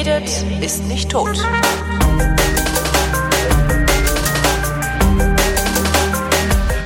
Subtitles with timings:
[0.00, 1.36] redet, ist nicht tot.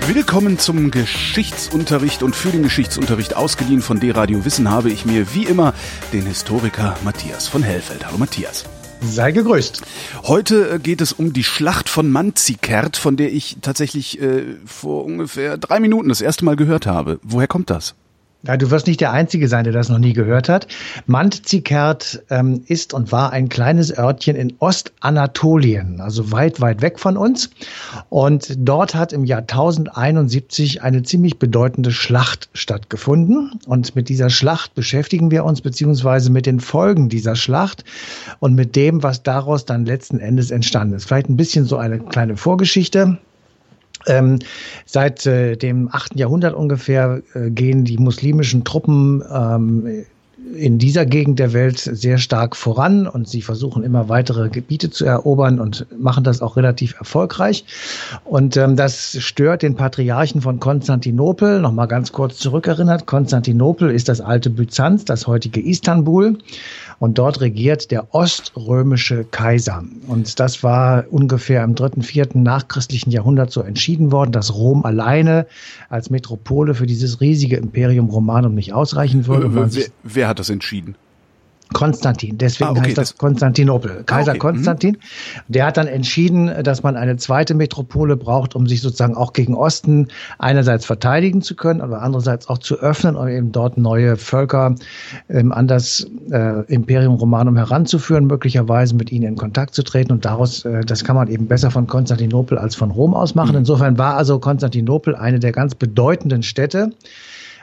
[0.09, 5.45] Willkommen zum Geschichtsunterricht und für den Geschichtsunterricht ausgeliehen von D-Radio Wissen habe ich mir wie
[5.45, 5.75] immer
[6.13, 8.05] den Historiker Matthias von Hellfeld.
[8.05, 8.65] Hallo Matthias.
[9.01, 9.83] Sei gegrüßt.
[10.25, 15.05] Heute äh, geht es um die Schlacht von Manzikert, von der ich tatsächlich äh, vor
[15.05, 17.21] ungefähr drei Minuten das erste Mal gehört habe.
[17.23, 17.95] Woher kommt das?
[18.47, 20.67] Ja, du wirst nicht der Einzige sein, der das noch nie gehört hat.
[21.07, 27.17] Mantzikert ähm, ist und war ein kleines Örtchen in Ostanatolien, also weit, weit weg von
[27.17, 27.49] uns.
[28.11, 33.53] Und dort hat im Jahr 1071 eine ziemlich bedeutende Schlacht stattgefunden.
[33.67, 37.85] Und mit dieser Schlacht beschäftigen wir uns, beziehungsweise mit den Folgen dieser Schlacht
[38.41, 41.07] und mit dem, was daraus dann letzten Endes entstanden ist.
[41.07, 43.19] Vielleicht ein bisschen so eine kleine Vorgeschichte.
[44.07, 44.39] Ähm,
[44.87, 50.05] seit äh, dem achten Jahrhundert ungefähr äh, gehen die muslimischen Truppen ähm,
[50.55, 55.05] in dieser Gegend der Welt sehr stark voran und sie versuchen immer weitere Gebiete zu
[55.05, 57.65] erobern und machen das auch relativ erfolgreich.
[58.25, 61.61] Und ähm, das stört den Patriarchen von Konstantinopel.
[61.61, 63.07] Nochmal ganz kurz zurückerinnert.
[63.07, 66.39] Konstantinopel ist das alte Byzanz, das heutige Istanbul.
[66.99, 69.85] Und dort regiert der oströmische Kaiser.
[70.07, 75.47] Und das war ungefähr im dritten, vierten nachchristlichen Jahrhundert so entschieden worden, dass Rom alleine
[75.89, 79.47] als Metropole für dieses riesige Imperium Romanum nicht ausreichen würde.
[79.47, 80.97] Äh, wer, wer hat das entschieden?
[81.75, 84.39] Konstantin, deswegen ah, okay, heißt das, Konstantinopel, Kaiser ah, okay.
[84.39, 84.97] Konstantin.
[85.49, 89.55] Der hat dann entschieden, dass man eine zweite Metropole braucht, um sich sozusagen auch gegen
[89.55, 90.09] Osten
[90.39, 94.75] einerseits verteidigen zu können, aber andererseits auch zu öffnen und eben dort neue Völker
[95.29, 100.25] ähm, an das äh, Imperium Romanum heranzuführen, möglicherweise mit ihnen in Kontakt zu treten und
[100.25, 103.53] daraus, äh, das kann man eben besser von Konstantinopel als von Rom aus machen.
[103.53, 103.59] Mhm.
[103.59, 106.93] Insofern war also Konstantinopel eine der ganz bedeutenden Städte,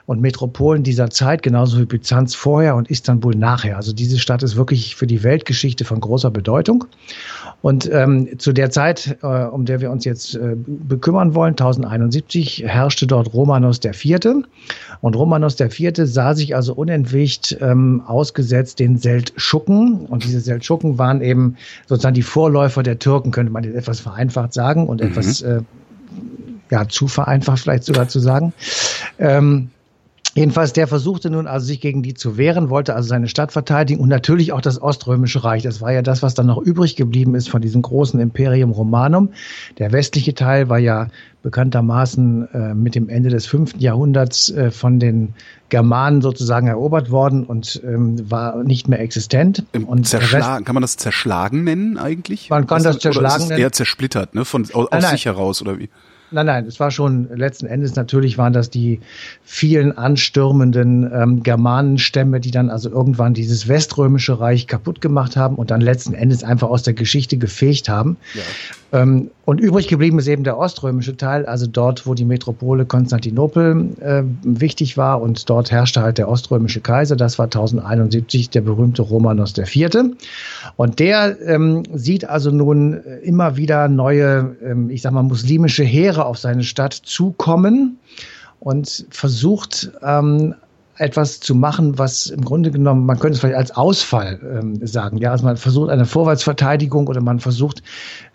[0.06, 3.78] und Metropolen dieser Zeit, genauso wie Byzanz vorher und Istanbul nachher.
[3.78, 6.86] Also diese Stadt ist wirklich für die Weltgeschichte von großer Bedeutung.
[7.62, 12.64] Und ähm, zu der Zeit, äh, um der wir uns jetzt äh, bekümmern wollen, 1071,
[12.66, 14.46] herrschte dort Romanos IV.
[15.02, 15.92] Und Romanos IV.
[15.96, 20.08] sah sich also unentwegt ähm, ausgesetzt den Seldschuken.
[20.08, 21.58] Und diese Seldschuken waren eben
[21.88, 25.08] sozusagen die Vorläufer der Türken, könnte man jetzt etwas vereinfacht sagen und mhm.
[25.08, 25.62] etwas äh,
[26.72, 28.54] ja, zu vereinfacht vielleicht sogar zu sagen.
[29.20, 29.70] Ähm,
[30.34, 34.00] Jedenfalls, der versuchte nun also sich gegen die zu wehren, wollte also seine Stadt verteidigen
[34.00, 35.64] und natürlich auch das Oströmische Reich.
[35.64, 39.32] Das war ja das, was dann noch übrig geblieben ist von diesem großen Imperium Romanum.
[39.78, 41.08] Der westliche Teil war ja
[41.44, 45.34] bekanntermaßen äh, mit dem Ende des fünften Jahrhunderts äh, von den
[45.70, 49.66] Germanen sozusagen erobert worden und ähm, war nicht mehr existent.
[49.74, 52.50] Und zerschlagen, kann man das zerschlagen nennen eigentlich?
[52.50, 53.62] Man kann das, das zerschlagen oder ist es nennen.
[53.62, 54.46] Eher zersplittert, ne?
[54.46, 55.12] Von aus, nein, nein.
[55.12, 55.90] sich heraus oder wie?
[56.34, 59.02] Nein, nein, es war schon letzten Endes natürlich waren das die
[59.44, 65.72] vielen anstürmenden ähm, Germanenstämme, die dann also irgendwann dieses weströmische Reich kaputt gemacht haben und
[65.72, 68.16] dann letzten Endes einfach aus der Geschichte gefegt haben.
[68.34, 69.02] Ja.
[69.02, 73.90] Ähm, und übrig geblieben ist eben der oströmische Teil, also dort, wo die Metropole Konstantinopel
[74.00, 77.18] äh, wichtig war und dort herrschte halt der oströmische Kaiser.
[77.18, 79.90] Das war 1071 der berühmte Romanos IV.
[80.78, 86.24] Und der ähm, sieht also nun immer wieder neue, ähm, ich sag mal, muslimische Heere
[86.24, 87.98] auf seine Stadt zukommen
[88.62, 90.56] und versucht ähm,
[91.02, 95.18] etwas zu machen, was im Grunde genommen, man könnte es vielleicht als Ausfall ähm, sagen.
[95.18, 97.82] Ja, also man versucht eine Vorwärtsverteidigung oder man versucht,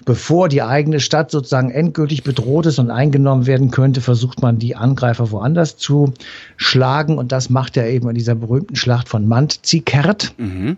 [0.04, 4.74] bevor die eigene Stadt sozusagen endgültig bedroht ist und eingenommen werden könnte, versucht man die
[4.74, 6.12] Angreifer woanders zu
[6.56, 10.34] schlagen und das macht er eben in dieser berühmten Schlacht von Mantzikert.
[10.36, 10.76] Mhm.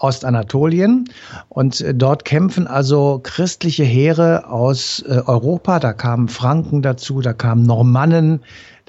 [0.00, 1.08] Ostanatolien.
[1.48, 5.78] Und äh, dort kämpfen also christliche Heere aus äh, Europa.
[5.78, 8.40] Da kamen Franken dazu, da kamen Normannen,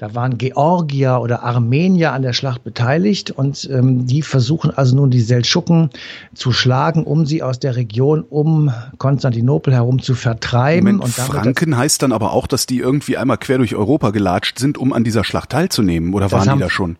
[0.02, 5.10] da waren Georgier oder Armenier an der Schlacht beteiligt und ähm, die versuchen also nun
[5.10, 5.90] die Seldschuken
[6.34, 10.86] zu schlagen, um sie aus der Region um Konstantinopel herum zu vertreiben.
[10.86, 14.58] Moment, und Franken heißt dann aber auch, dass die irgendwie einmal quer durch Europa gelatscht
[14.58, 16.96] sind, um an dieser Schlacht teilzunehmen, oder waren haben, die da schon?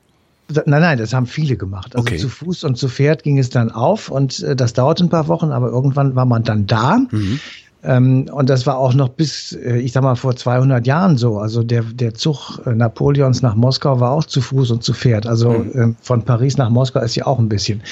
[0.66, 1.94] Nein, nein, das haben viele gemacht.
[1.94, 2.16] Also okay.
[2.18, 5.28] zu Fuß und zu Pferd ging es dann auf und äh, das dauerte ein paar
[5.28, 6.98] Wochen, aber irgendwann war man dann da.
[7.10, 7.40] Mhm.
[7.84, 11.38] Ähm, und das war auch noch bis, äh, ich sag mal, vor 200 Jahren so.
[11.38, 15.26] Also der, der Zug äh, Napoleons nach Moskau war auch zu Fuß und zu Pferd.
[15.26, 15.92] Also mhm.
[15.92, 17.82] äh, von Paris nach Moskau ist ja auch ein bisschen.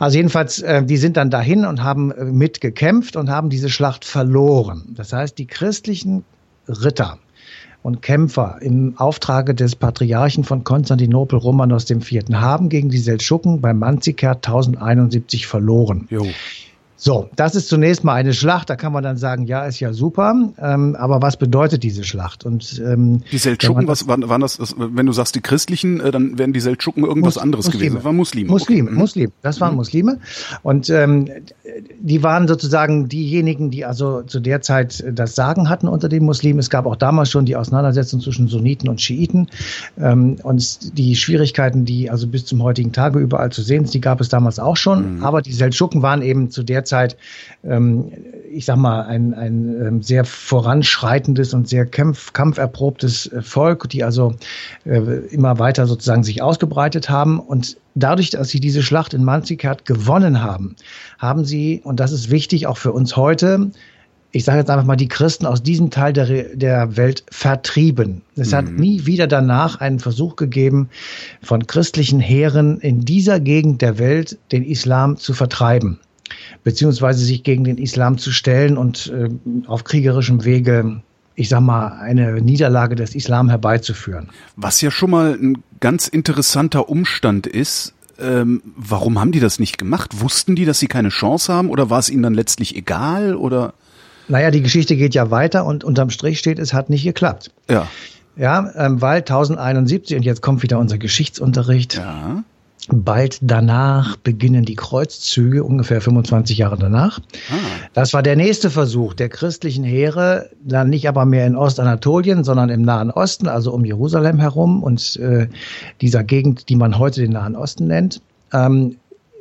[0.00, 4.04] Also jedenfalls, äh, die sind dann dahin und haben äh, mitgekämpft und haben diese Schlacht
[4.04, 4.82] verloren.
[4.96, 6.24] Das heißt, die christlichen
[6.68, 7.18] Ritter
[7.86, 12.24] und Kämpfer im Auftrage des Patriarchen von Konstantinopel Romanos IV.
[12.32, 16.08] haben gegen die Seldschuken beim Manzikert 1071 verloren.
[16.10, 16.26] Jo.
[16.96, 18.70] So, das ist zunächst mal eine Schlacht.
[18.70, 20.34] Da kann man dann sagen, ja, ist ja super.
[20.58, 22.46] Ähm, aber was bedeutet diese Schlacht?
[22.46, 26.38] Und ähm, die Seldschuken, was waren, waren das, Wenn du sagst die christlichen, äh, dann
[26.38, 27.80] werden die Seldschuken irgendwas Mus anderes Muslime.
[27.80, 27.94] gewesen.
[27.96, 28.50] Das waren Muslime.
[28.50, 28.92] Muslime, okay.
[28.92, 28.98] Mhm.
[28.98, 29.32] Muslime.
[29.42, 29.76] Das waren mhm.
[29.76, 30.18] Muslime.
[30.62, 31.28] Und ähm,
[32.00, 36.60] die waren sozusagen diejenigen, die also zu der Zeit das Sagen hatten unter den Muslimen.
[36.60, 39.48] Es gab auch damals schon die Auseinandersetzung zwischen Sunniten und Schiiten.
[39.98, 44.00] Ähm, und die Schwierigkeiten, die also bis zum heutigen Tage überall zu sehen sind, die
[44.00, 45.16] gab es damals auch schon.
[45.16, 45.24] Mhm.
[45.24, 47.16] Aber die Seldschuken waren eben zu der Zeit,
[47.64, 48.12] ähm,
[48.50, 54.04] ich sag mal, ein, ein ähm, sehr voranschreitendes und sehr kampf, kampferprobtes äh, Volk, die
[54.04, 54.34] also
[54.84, 54.98] äh,
[55.30, 57.38] immer weiter sozusagen sich ausgebreitet haben.
[57.38, 60.76] Und dadurch, dass sie diese Schlacht in Manzikert gewonnen haben,
[61.18, 63.70] haben sie, und das ist wichtig auch für uns heute,
[64.36, 68.20] ich sage jetzt einfach mal, die Christen aus diesem Teil der, der Welt vertrieben.
[68.36, 68.56] Es mhm.
[68.56, 70.90] hat nie wieder danach einen Versuch gegeben,
[71.42, 76.00] von christlichen Heeren in dieser Gegend der Welt den Islam zu vertreiben
[76.64, 79.28] beziehungsweise sich gegen den Islam zu stellen und äh,
[79.66, 81.02] auf kriegerischem Wege
[81.38, 84.30] ich sag mal, eine Niederlage des Islam herbeizuführen.
[84.56, 89.78] Was ja schon mal ein ganz interessanter Umstand ist, ähm, warum haben die das nicht
[89.78, 90.20] gemacht?
[90.20, 93.74] Wussten die, dass sie keine Chance haben oder war es ihnen dann letztlich egal oder?
[94.28, 97.52] Naja, die Geschichte geht ja weiter und unterm Strich steht, es hat nicht geklappt.
[97.70, 97.86] Ja.
[98.36, 101.96] Ja, ähm, weil 1071 und jetzt kommt wieder unser Geschichtsunterricht.
[101.96, 102.44] Ja.
[102.88, 107.18] Bald danach beginnen die Kreuzzüge, ungefähr 25 Jahre danach.
[107.50, 107.54] Ah.
[107.94, 112.68] Das war der nächste Versuch der christlichen Heere, dann nicht aber mehr in Ostanatolien, sondern
[112.68, 115.48] im Nahen Osten, also um Jerusalem herum und äh,
[116.00, 118.20] dieser Gegend, die man heute den Nahen Osten nennt.
[118.52, 118.96] Ähm,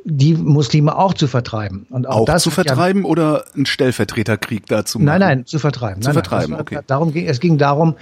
[0.08, 1.88] die Muslime auch zu vertreiben.
[1.90, 5.06] Und auch, auch das zu vertreiben ja, oder einen Stellvertreterkrieg dazu machen?
[5.06, 6.04] Nein, nein, zu vertreiben.
[6.04, 6.80] Zu nein, vertreiben, nein, okay.
[6.86, 7.96] Darum ging, es ging darum,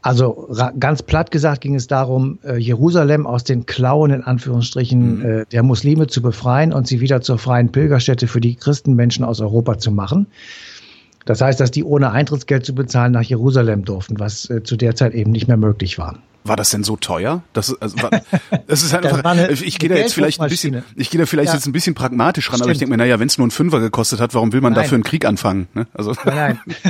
[0.00, 0.48] also
[0.78, 5.24] ganz platt gesagt ging es darum, äh, Jerusalem aus den Klauen in Anführungsstrichen mhm.
[5.24, 9.40] Äh, der Muslime zu befreien und sie wieder zur freien Pilgerstätte für die Christenmenschen aus
[9.40, 10.28] Europa zu machen.
[11.24, 14.94] Das heißt, dass die ohne Eintrittsgeld zu bezahlen nach Jerusalem durften, was äh, zu der
[14.94, 16.18] Zeit eben nicht mehr möglich war.
[16.44, 17.42] War das denn so teuer?
[17.52, 18.10] Das, also, war,
[18.66, 21.48] das ist einfach, eine, ich gehe da jetzt vielleicht ein bisschen, ich gehe da vielleicht
[21.48, 21.54] ja.
[21.54, 22.62] jetzt ein bisschen pragmatisch ran, Stimmt.
[22.62, 24.72] aber ich denke mir, naja, wenn es nur ein Fünfer gekostet hat, warum will man
[24.72, 24.84] nein.
[24.84, 25.68] dafür einen Krieg anfangen?
[25.74, 25.86] Ne?
[25.92, 26.14] Also.
[26.24, 26.80] Nein, nein,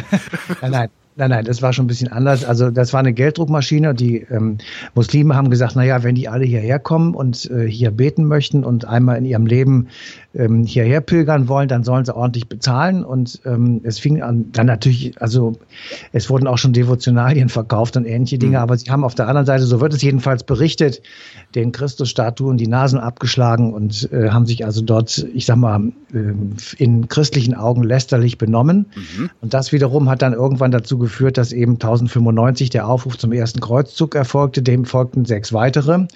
[0.70, 0.70] nein.
[0.70, 0.90] Nein,
[1.26, 2.44] nein, das war schon ein bisschen anders.
[2.44, 3.92] Also das war eine Gelddruckmaschine.
[3.92, 4.58] Die ähm,
[4.94, 8.64] Muslime haben gesagt, na ja, wenn die alle hierher kommen und äh, hier beten möchten
[8.64, 9.88] und einmal in ihrem Leben
[10.38, 13.04] ähm, hierher pilgern wollen, dann sollen sie ordentlich bezahlen.
[13.04, 15.56] Und ähm, es fing an, dann natürlich, also
[16.12, 18.62] es wurden auch schon Devotionalien verkauft und ähnliche Dinge, mhm.
[18.62, 21.02] aber sie haben auf der anderen Seite, so wird es jedenfalls berichtet,
[21.54, 26.32] den Christusstatuen die Nasen abgeschlagen und äh, haben sich also dort, ich sag mal, äh,
[26.78, 28.86] in christlichen Augen lästerlich benommen.
[28.94, 29.30] Mhm.
[29.40, 33.60] Und das wiederum hat dann irgendwann dazu geführt, dass eben 1095 der Aufruf zum ersten
[33.60, 36.06] Kreuzzug erfolgte, dem folgten sechs weitere.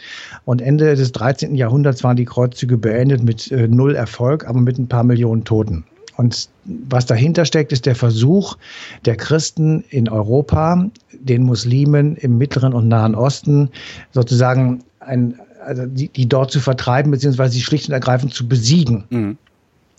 [0.45, 1.57] Und Ende des 13.
[1.57, 4.12] Jahrhunderts waren die Kreuzzüge beendet mit äh, null Erfolg,
[4.47, 5.85] aber mit ein paar Millionen Toten.
[6.17, 8.57] Und was dahinter steckt, ist der Versuch
[9.05, 13.71] der Christen in Europa, den Muslimen im Mittleren und Nahen Osten
[14.13, 19.05] sozusagen ein, also die, die dort zu vertreiben, beziehungsweise sie schlicht und ergreifend zu besiegen.
[19.11, 19.39] Mhm.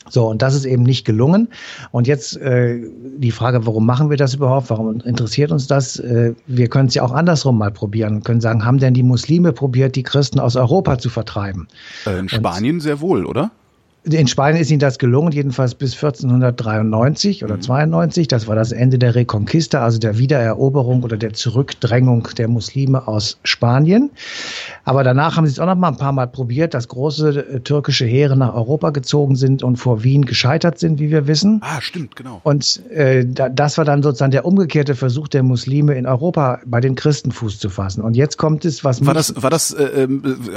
[0.09, 1.47] So, und das ist eben nicht gelungen.
[1.91, 2.81] Und jetzt äh,
[3.17, 4.69] die Frage, warum machen wir das überhaupt?
[4.69, 5.97] Warum interessiert uns das?
[5.97, 9.03] Äh, wir können es ja auch andersrum mal probieren und können sagen, haben denn die
[9.03, 11.67] Muslime probiert, die Christen aus Europa zu vertreiben?
[12.05, 13.51] Äh, in Spanien und, sehr wohl, oder?
[14.05, 17.61] In Spanien ist ihnen das gelungen, jedenfalls bis 1493 oder mhm.
[17.61, 18.27] 92.
[18.27, 23.39] Das war das Ende der Reconquista, also der Wiedereroberung oder der Zurückdrängung der Muslime aus
[23.43, 24.11] Spanien.
[24.83, 27.59] Aber danach haben sie es auch noch mal ein paar Mal probiert, dass große äh,
[27.61, 31.61] türkische Heere nach Europa gezogen sind und vor Wien gescheitert sind, wie wir wissen.
[31.63, 32.41] Ah, stimmt, genau.
[32.43, 36.95] Und äh, das war dann sozusagen der umgekehrte Versuch der Muslime in Europa bei den
[36.95, 38.01] Christen Fuß zu fassen.
[38.01, 40.07] Und jetzt kommt es, was war das war das äh, äh,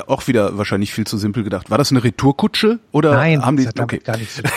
[0.08, 1.70] auch wieder wahrscheinlich viel zu simpel gedacht.
[1.70, 3.98] War das eine Retourkutsche oder Nein, haben die okay.
[3.98, 4.42] gar nichts.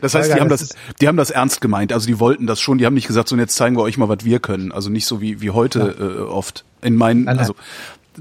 [0.00, 1.92] Das heißt, die haben das, die haben das ernst gemeint.
[1.92, 2.78] Also die wollten das schon.
[2.78, 4.72] Die haben nicht gesagt, so und jetzt zeigen wir euch mal, was wir können.
[4.72, 7.28] Also nicht so wie wie heute äh, oft in meinen.
[7.28, 7.54] Also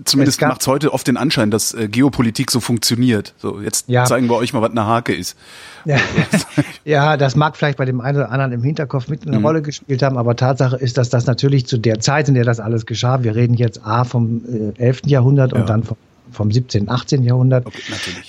[0.03, 3.33] zumindest macht es heute oft den Anschein, dass äh, Geopolitik so funktioniert.
[3.37, 4.05] So jetzt ja.
[4.05, 5.37] zeigen wir euch mal, was eine Hake ist.
[5.85, 5.97] Ja.
[6.85, 9.45] ja, das mag vielleicht bei dem einen oder anderen im Hinterkopf mit eine mhm.
[9.45, 12.59] Rolle gespielt haben, aber Tatsache ist, dass das natürlich zu der Zeit, in der das
[12.59, 15.01] alles geschah, wir reden jetzt A vom äh, 11.
[15.05, 15.59] Jahrhundert ja.
[15.59, 15.97] und dann vom
[16.35, 17.23] vom 17., 18.
[17.23, 17.81] Jahrhundert, okay,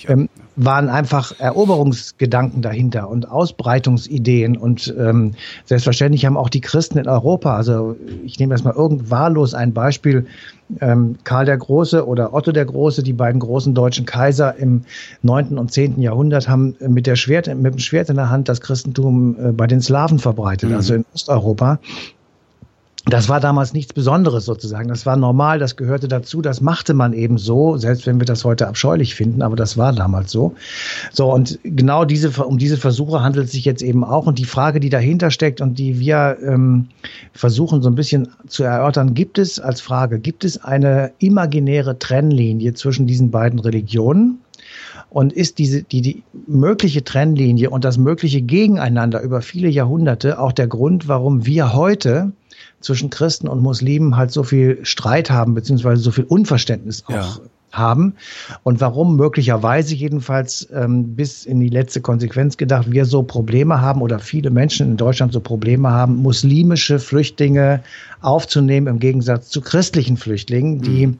[0.03, 0.09] ja.
[0.09, 4.57] ähm, waren einfach Eroberungsgedanken dahinter und Ausbreitungsideen.
[4.57, 5.33] Und ähm,
[5.65, 7.95] selbstverständlich haben auch die Christen in Europa, also
[8.25, 10.25] ich nehme erstmal irgend wahllos ein Beispiel,
[10.81, 14.83] ähm, Karl der Große oder Otto der Große, die beiden großen deutschen Kaiser im
[15.21, 15.57] 9.
[15.57, 16.01] und 10.
[16.01, 19.67] Jahrhundert haben mit, der Schwert, mit dem Schwert in der Hand das Christentum äh, bei
[19.67, 20.75] den Slawen verbreitet, mhm.
[20.75, 21.79] also in Osteuropa.
[23.09, 24.89] Das war damals nichts Besonderes sozusagen.
[24.89, 28.43] Das war normal, das gehörte dazu, das machte man eben so, selbst wenn wir das
[28.43, 30.55] heute abscheulich finden, aber das war damals so.
[31.11, 34.27] So, und genau diese, um diese Versuche handelt es sich jetzt eben auch.
[34.27, 36.87] Und die Frage, die dahinter steckt und die wir ähm,
[37.33, 42.73] versuchen so ein bisschen zu erörtern, gibt es als Frage, gibt es eine imaginäre Trennlinie
[42.73, 44.39] zwischen diesen beiden Religionen?
[45.09, 50.51] Und ist diese, die, die mögliche Trennlinie und das mögliche Gegeneinander über viele Jahrhunderte auch
[50.51, 52.33] der Grund, warum wir heute
[52.79, 57.37] zwischen Christen und Muslimen halt so viel Streit haben, beziehungsweise so viel Unverständnis auch ja.
[57.71, 58.15] haben.
[58.63, 64.01] Und warum möglicherweise jedenfalls ähm, bis in die letzte Konsequenz gedacht, wir so Probleme haben
[64.01, 67.81] oder viele Menschen in Deutschland so Probleme haben, muslimische Flüchtlinge
[68.21, 71.19] aufzunehmen im Gegensatz zu christlichen Flüchtlingen, die mhm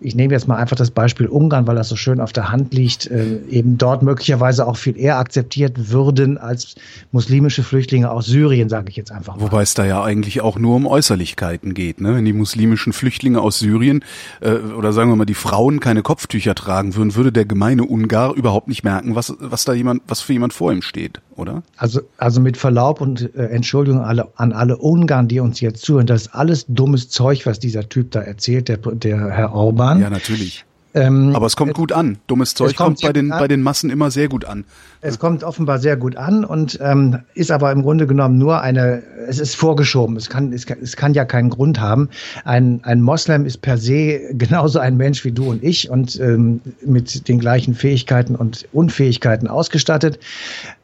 [0.00, 2.72] ich nehme jetzt mal einfach das Beispiel Ungarn, weil das so schön auf der Hand
[2.72, 6.76] liegt, äh, eben dort möglicherweise auch viel eher akzeptiert würden als
[7.10, 9.42] muslimische Flüchtlinge aus Syrien, sage ich jetzt einfach mal.
[9.42, 12.00] Wobei es da ja eigentlich auch nur um Äußerlichkeiten geht.
[12.00, 12.14] Ne?
[12.14, 14.04] Wenn die muslimischen Flüchtlinge aus Syrien
[14.40, 18.34] äh, oder sagen wir mal die Frauen keine Kopftücher tragen würden, würde der gemeine Ungar
[18.34, 21.62] überhaupt nicht merken, was, was da jemand, was für jemand vor ihm steht, oder?
[21.76, 26.06] Also, also mit Verlaub und äh, Entschuldigung alle, an alle Ungarn, die uns jetzt zuhören,
[26.06, 30.00] das ist alles dummes Zeug, was dieser Typ da erzählt, der, der Herr Orban.
[30.00, 30.64] Ja, natürlich.
[30.94, 32.18] Ähm, Aber es kommt gut an.
[32.26, 34.64] Dummes Zeug kommt, kommt bei den, bei den Massen immer sehr gut an.
[35.00, 39.02] Es kommt offenbar sehr gut an und ähm, ist aber im Grunde genommen nur eine,
[39.28, 40.16] es ist vorgeschoben.
[40.16, 42.08] Es kann, es kann, es kann ja keinen Grund haben.
[42.44, 46.60] Ein, ein Moslem ist per se genauso ein Mensch wie du und ich und ähm,
[46.84, 50.18] mit den gleichen Fähigkeiten und Unfähigkeiten ausgestattet.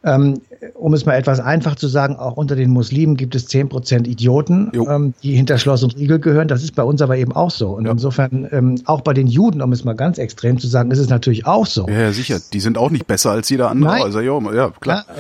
[0.05, 0.41] Ähm,
[0.75, 4.07] um es mal etwas einfach zu sagen, auch unter den Muslimen gibt es zehn Prozent
[4.07, 6.49] Idioten, ähm, die hinter Schloss und Riegel gehören.
[6.49, 7.71] Das ist bei uns aber eben auch so.
[7.71, 7.93] Und ja.
[7.93, 11.09] insofern, ähm, auch bei den Juden, um es mal ganz extrem zu sagen, ist es
[11.09, 11.87] natürlich auch so.
[11.89, 12.39] Ja, ja sicher.
[12.53, 13.93] Die sind auch nicht besser als jeder andere.
[13.93, 14.04] Nein.
[14.05, 15.05] Also, ja, ja klar.
[15.09, 15.15] Ja,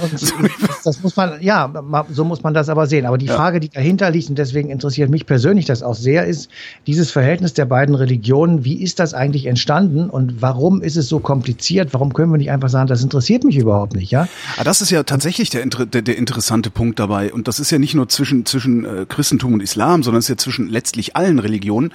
[0.84, 1.72] das muss man, ja,
[2.10, 3.06] so muss man das aber sehen.
[3.06, 3.34] Aber die ja.
[3.34, 6.50] Frage, die dahinter liegt, und deswegen interessiert mich persönlich das auch sehr, ist
[6.86, 8.64] dieses Verhältnis der beiden Religionen.
[8.64, 11.92] Wie ist das eigentlich entstanden und warum ist es so kompliziert?
[11.92, 14.28] Warum können wir nicht einfach sagen, das interessiert mich überhaupt nicht, ja?
[14.56, 17.32] Ah, das ist ja tatsächlich der, der, der interessante Punkt dabei.
[17.32, 20.30] Und das ist ja nicht nur zwischen, zwischen äh, Christentum und Islam, sondern es ist
[20.30, 21.92] ja zwischen letztlich allen Religionen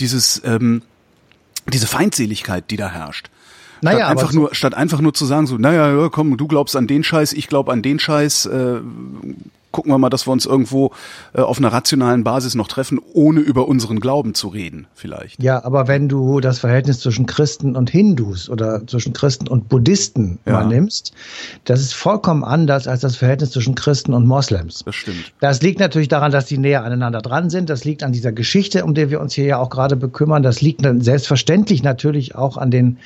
[0.00, 0.82] dieses, ähm,
[1.72, 3.30] diese Feindseligkeit, die da herrscht.
[3.82, 6.46] Naja, statt einfach so nur, statt einfach nur zu sagen so, naja, ja, komm, du
[6.46, 8.80] glaubst an den Scheiß, ich glaub an den Scheiß, äh,
[9.72, 10.92] gucken wir mal, dass wir uns irgendwo
[11.34, 15.42] äh, auf einer rationalen Basis noch treffen, ohne über unseren Glauben zu reden, vielleicht.
[15.42, 20.38] Ja, aber wenn du das Verhältnis zwischen Christen und Hindus oder zwischen Christen und Buddhisten
[20.44, 20.52] ja.
[20.52, 21.12] mal nimmst,
[21.64, 24.82] das ist vollkommen anders als das Verhältnis zwischen Christen und Moslems.
[24.84, 25.32] Das stimmt.
[25.40, 27.70] Das liegt natürlich daran, dass die näher aneinander dran sind.
[27.70, 30.42] Das liegt an dieser Geschichte, um die wir uns hier ja auch gerade bekümmern.
[30.42, 32.98] Das liegt dann selbstverständlich natürlich auch an den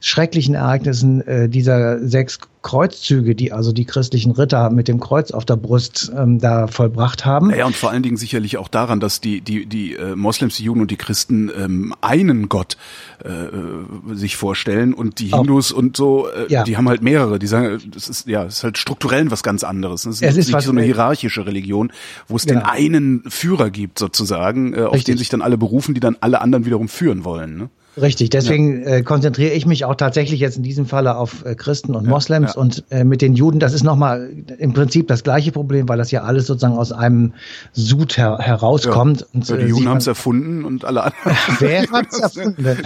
[0.00, 5.44] schrecklichen Ereignissen äh, dieser sechs Kreuzzüge, die also die christlichen Ritter mit dem Kreuz auf
[5.44, 7.50] der Brust ähm, da vollbracht haben.
[7.50, 10.64] Ja, und vor allen Dingen sicherlich auch daran, dass die die die äh, Moslems, die
[10.64, 12.76] Juden und die Christen ähm, einen Gott
[13.24, 15.78] äh, äh sich vorstellen und die Hindus auch.
[15.78, 16.62] und so, äh, ja.
[16.64, 17.38] die haben halt mehrere.
[17.38, 20.02] Die sagen, das ist ja, das ist halt strukturell was ganz anderes.
[20.02, 21.92] Das ist, es ist nicht so eine hierarchische Religion,
[22.28, 22.60] wo es genau.
[22.60, 26.40] den einen Führer gibt sozusagen, äh, auf den sich dann alle berufen, die dann alle
[26.40, 27.56] anderen wiederum führen wollen.
[27.56, 27.70] Ne?
[28.00, 28.88] Richtig, deswegen ja.
[28.88, 32.10] äh, konzentriere ich mich auch tatsächlich jetzt in diesem Falle auf äh, Christen und ja,
[32.10, 32.60] Moslems ja.
[32.60, 36.10] und äh, mit den Juden, das ist nochmal im Prinzip das gleiche Problem, weil das
[36.10, 37.34] ja alles sozusagen aus einem
[37.72, 39.26] Sud her herauskommt.
[39.34, 41.36] Und, die äh, Juden haben es erfunden und alle anderen.
[41.58, 42.64] Wer hat es erfunden?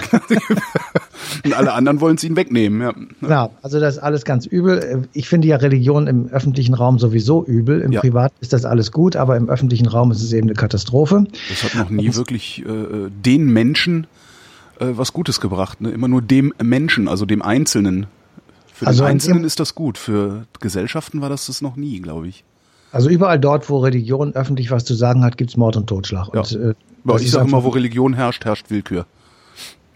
[1.45, 2.93] und alle anderen wollen es ihnen wegnehmen, ja.
[3.21, 4.79] Genau, also das ist alles ganz übel.
[4.79, 7.81] Äh, ich finde ja Religion im öffentlichen Raum sowieso übel.
[7.81, 11.27] Im Privat ist das alles gut, aber im öffentlichen Raum ist es eben eine Katastrophe.
[11.49, 14.09] Das hat noch nie und, wirklich äh, den Menschen
[14.81, 15.81] äh, was Gutes gebracht.
[15.81, 15.91] Ne?
[15.91, 18.07] Immer nur dem Menschen, also dem Einzelnen.
[18.73, 19.99] Für also den Einzelnen ist das gut.
[19.99, 22.45] Für Gesellschaften war das das noch nie, glaube ich.
[22.93, 26.29] Also überall dort, wo Religion öffentlich was zu sagen hat, gibt's Mord und Totschlag.
[26.35, 26.41] Ja.
[26.41, 26.75] Und, äh,
[27.21, 29.07] ich sage immer, wo Religion herrscht, herrscht Willkür.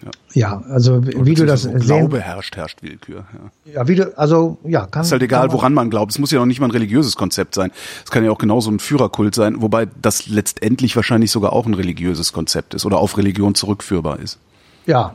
[0.02, 3.26] Ja, ja also wie, wie du das so Glaube herrscht, herrscht Willkür.
[3.66, 3.72] Ja.
[3.72, 5.02] ja, wie du, also ja, kann.
[5.02, 6.12] Ist halt egal, woran man glaubt.
[6.12, 7.70] Es muss ja noch nicht mal ein religiöses Konzept sein.
[8.04, 11.74] Es kann ja auch genauso ein Führerkult sein, wobei das letztendlich wahrscheinlich sogar auch ein
[11.74, 14.38] religiöses Konzept ist oder auf Religion zurückführbar ist.
[14.86, 15.14] Ja,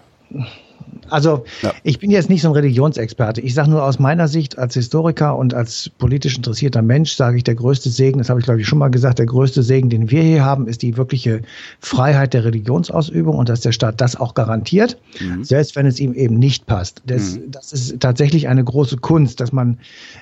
[1.10, 1.74] also ja.
[1.84, 3.42] ich bin jetzt nicht so ein Religionsexperte.
[3.42, 7.44] Ich sage nur aus meiner Sicht als Historiker und als politisch interessierter Mensch, sage ich,
[7.44, 10.10] der größte Segen, das habe ich glaube ich schon mal gesagt, der größte Segen, den
[10.12, 11.42] wir hier haben, ist die wirkliche
[11.80, 15.44] Freiheit der Religionsausübung und dass der Staat das auch garantiert, mhm.
[15.44, 17.02] selbst wenn es ihm eben nicht passt.
[17.06, 17.52] Das, mhm.
[17.52, 19.78] das, ist tatsächlich eine große Kunst, dass man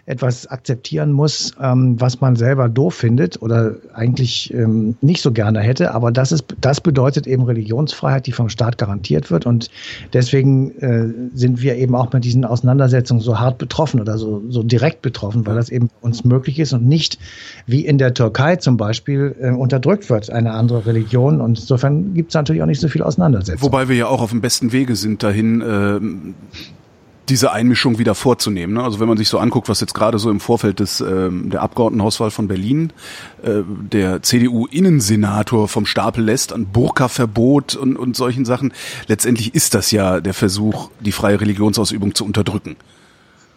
[0.06, 5.62] etwas akzeptieren muss, ähm, was man selber doof findet oder eigentlich ähm, nicht so gerne
[5.62, 5.94] hätte.
[5.94, 9.70] Aber das ist, das bedeutet eben Religionsfreiheit, die vom Staat garantiert wird und
[10.14, 14.44] deswegen deswegen äh, sind wir eben auch mit diesen Auseinandersetzungen so hart betroffen oder so,
[14.50, 17.18] so direkt betroffen, weil das eben uns möglich ist und nicht
[17.66, 21.42] wie in der Türkei zum Beispiel äh, unterdrückt wird, eine andere Religion.
[21.42, 23.62] Und insofern gibt es natürlich auch nicht so viel Auseinandersetzung.
[23.62, 26.00] Wobei wir ja auch auf dem besten Wege sind dahin, äh,
[27.30, 28.74] diese Einmischung wieder vorzunehmen.
[28.74, 28.84] Ne?
[28.84, 31.62] Also wenn man sich so anguckt, was jetzt gerade so im Vorfeld des ähm, der
[31.62, 32.92] Abgeordnetenhauswahl von Berlin
[33.44, 38.74] äh, der CDU-Innensenator vom Stapel lässt an Burka-Verbot und, und solchen Sachen,
[39.08, 42.76] letztendlich ist das ja der Versuch, die freie Religionsausübung zu unterdrücken.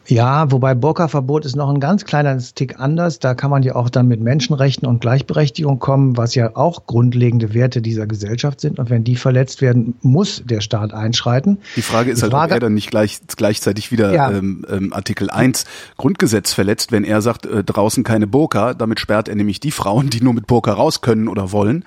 [0.09, 3.19] Ja, wobei Burka-Verbot ist noch ein ganz kleiner Tick anders.
[3.19, 7.55] Da kann man ja auch dann mit Menschenrechten und Gleichberechtigung kommen, was ja auch grundlegende
[7.55, 8.79] Werte dieser Gesellschaft sind.
[8.79, 11.59] Und wenn die verletzt werden, muss der Staat einschreiten.
[11.75, 14.31] Die Frage ist Die halt, Frage, ob er dann nicht gleich, gleichzeitig wieder ja.
[14.31, 15.65] ähm, ähm, Artikel 1
[15.97, 18.75] Grundgesetz verletzt, wenn er sagt, äh, draußen keine Burka.
[18.75, 21.85] Damit sperrt er nämlich die Frauen, die nur mit Burka raus können oder wollen,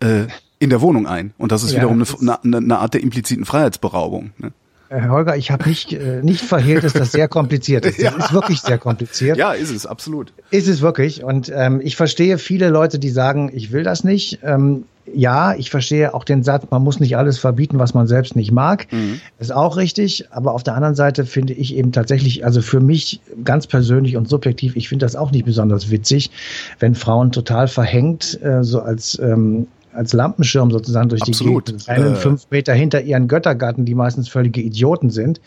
[0.00, 0.26] äh,
[0.58, 1.32] in der Wohnung ein.
[1.38, 4.32] Und das ist ja, wiederum eine, eine, eine Art der impliziten Freiheitsberaubung.
[4.38, 4.52] Ne?
[4.92, 7.90] Herr Holger, ich habe nicht, äh, nicht verhehlt, dass das sehr kompliziert ist.
[8.00, 8.24] Das ja.
[8.24, 9.36] ist wirklich sehr kompliziert.
[9.36, 10.32] Ja, ist es, absolut.
[10.50, 11.22] Ist es wirklich.
[11.22, 14.40] Und ähm, ich verstehe viele Leute, die sagen, ich will das nicht.
[14.42, 18.36] Ähm, ja, ich verstehe auch den Satz, man muss nicht alles verbieten, was man selbst
[18.36, 18.86] nicht mag.
[18.90, 19.20] Mhm.
[19.38, 20.26] Ist auch richtig.
[20.30, 24.28] Aber auf der anderen Seite finde ich eben tatsächlich, also für mich ganz persönlich und
[24.28, 26.30] subjektiv, ich finde das auch nicht besonders witzig,
[26.78, 29.66] wenn Frauen total verhängt, äh, so als ähm,
[30.00, 31.68] als Lampenschirm sozusagen durch Absolut.
[31.68, 35.42] die Gegend rennen, äh, fünf Meter hinter ihren Göttergatten, die meistens völlige Idioten sind,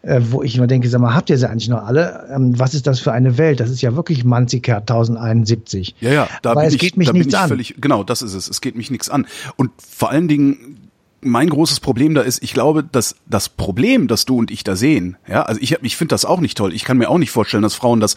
[0.00, 2.26] äh, wo ich immer denke, sag mal, habt ihr sie eigentlich noch alle?
[2.34, 3.60] Ähm, was ist das für eine Welt?
[3.60, 5.96] Das ist ja wirklich Manzikert 1071.
[6.00, 7.48] Ja, ja, da Aber es ich, geht mich nichts an.
[7.48, 8.48] Völlig, genau, das ist es.
[8.48, 9.26] Es geht mich nichts an.
[9.56, 10.78] Und vor allen Dingen
[11.20, 14.76] mein großes Problem da ist, ich glaube, dass das Problem, das du und ich da
[14.76, 16.72] sehen, ja, also ich, ich finde das auch nicht toll.
[16.72, 18.16] Ich kann mir auch nicht vorstellen, dass Frauen das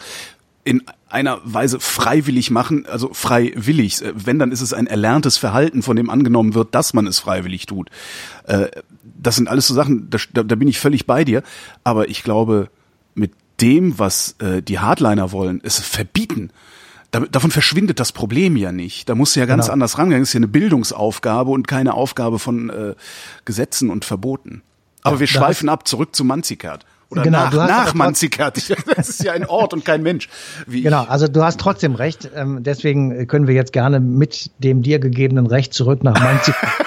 [0.64, 0.82] in
[1.14, 4.02] einer Weise freiwillig machen, also freiwillig.
[4.02, 7.18] Äh, wenn, dann ist es ein erlerntes Verhalten, von dem angenommen wird, dass man es
[7.18, 7.88] freiwillig tut.
[8.44, 8.66] Äh,
[9.02, 11.42] das sind alles so Sachen, da, da bin ich völlig bei dir.
[11.84, 12.68] Aber ich glaube,
[13.14, 16.50] mit dem, was äh, die Hardliner wollen, ist verbieten.
[17.10, 19.08] Davon verschwindet das Problem ja nicht.
[19.08, 19.74] Da muss ja ganz genau.
[19.74, 20.20] anders rangehen.
[20.20, 22.94] Das ist ja eine Bildungsaufgabe und keine Aufgabe von äh,
[23.44, 24.62] Gesetzen und Verboten.
[25.02, 26.84] Aber ja, wir schweifen ab, zurück zu Manzikert.
[27.10, 28.56] Oder genau, nach, nach Manzikert.
[28.96, 30.28] Das ist ja ein Ort und kein Mensch.
[30.66, 32.30] genau, also du hast trotzdem recht.
[32.34, 36.70] Ähm, deswegen können wir jetzt gerne mit dem dir gegebenen Recht zurück nach Manzikert.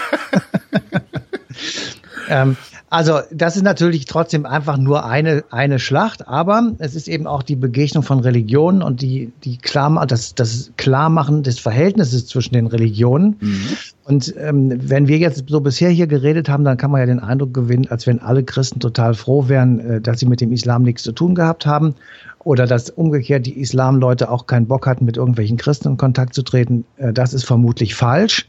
[2.29, 2.57] ähm,
[2.89, 7.43] also das ist natürlich trotzdem einfach nur eine, eine Schlacht, aber es ist eben auch
[7.43, 12.67] die Begegnung von Religionen und die, die klar, das, das Klarmachen des Verhältnisses zwischen den
[12.67, 13.35] Religionen.
[13.39, 13.67] Mhm.
[14.05, 17.19] Und ähm, wenn wir jetzt so bisher hier geredet haben, dann kann man ja den
[17.19, 20.83] Eindruck gewinnen, als wenn alle Christen total froh wären, äh, dass sie mit dem Islam
[20.83, 21.95] nichts zu tun gehabt haben
[22.47, 26.43] oder dass umgekehrt die Islamleute auch keinen Bock hatten, mit irgendwelchen Christen in Kontakt zu
[26.43, 26.85] treten.
[26.95, 28.47] Äh, das ist vermutlich falsch,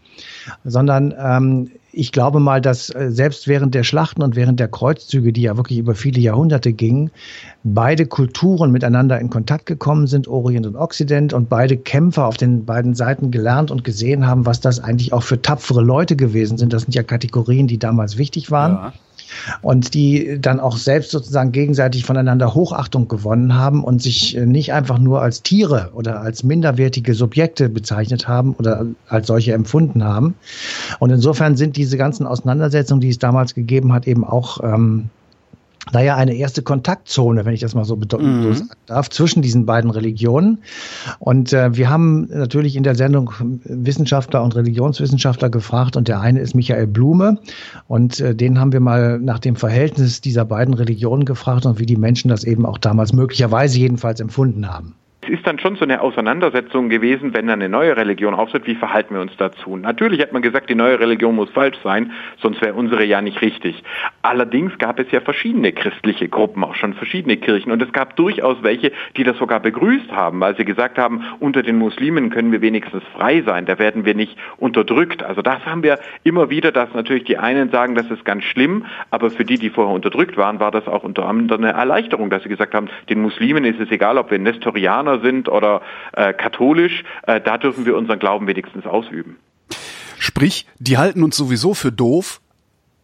[0.65, 5.33] sondern ähm, ich glaube mal, dass äh, selbst während der Schlachten und während der Kreuzzüge,
[5.33, 7.11] die ja wirklich über viele Jahrhunderte gingen,
[7.65, 12.65] beide Kulturen miteinander in Kontakt gekommen sind, Orient und Occident, und beide Kämpfer auf den
[12.65, 16.73] beiden Seiten gelernt und gesehen haben, was das eigentlich auch für tapfere Leute gewesen sind.
[16.73, 18.73] Das sind ja Kategorien, die damals wichtig waren.
[18.73, 18.93] Ja
[19.63, 24.73] und die dann auch selbst sozusagen gegenseitig voneinander Hochachtung gewonnen haben und sich äh, nicht
[24.73, 30.35] einfach nur als Tiere oder als minderwertige Subjekte bezeichnet haben oder als solche empfunden haben.
[30.99, 35.11] Und insofern sind diese ganzen Auseinandersetzungen, die es damals gegeben hat, eben auch ähm,
[35.93, 38.43] naja, eine erste Kontaktzone, wenn ich das mal so, mhm.
[38.43, 40.59] so sagen darf, zwischen diesen beiden Religionen.
[41.19, 43.33] Und äh, wir haben natürlich in der Sendung
[43.65, 47.39] Wissenschaftler und Religionswissenschaftler gefragt und der eine ist Michael Blume
[47.87, 51.87] und äh, den haben wir mal nach dem Verhältnis dieser beiden Religionen gefragt und wie
[51.87, 54.95] die Menschen das eben auch damals möglicherweise jedenfalls empfunden haben
[55.31, 59.15] ist dann schon so eine Auseinandersetzung gewesen, wenn dann eine neue Religion auftritt, wie verhalten
[59.15, 59.77] wir uns dazu?
[59.77, 63.41] Natürlich hat man gesagt, die neue Religion muss falsch sein, sonst wäre unsere ja nicht
[63.43, 63.83] richtig.
[64.23, 68.57] Allerdings gab es ja verschiedene christliche Gruppen, auch schon verschiedene Kirchen und es gab durchaus
[68.63, 72.61] welche, die das sogar begrüßt haben, weil sie gesagt haben, unter den Muslimen können wir
[72.61, 75.23] wenigstens frei sein, da werden wir nicht unterdrückt.
[75.23, 78.87] Also das haben wir immer wieder, dass natürlich die einen sagen, das ist ganz schlimm,
[79.11, 82.43] aber für die, die vorher unterdrückt waren, war das auch unter anderem eine Erleichterung, dass
[82.43, 87.05] sie gesagt haben, den Muslimen ist es egal, ob wir Nestorianer sind oder äh, katholisch,
[87.23, 89.37] äh, da dürfen wir unseren Glauben wenigstens ausüben.
[90.19, 92.41] Sprich, die halten uns sowieso für doof,